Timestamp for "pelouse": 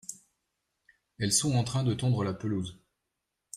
2.33-2.81